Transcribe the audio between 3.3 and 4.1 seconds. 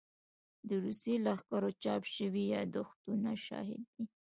شاهد دي.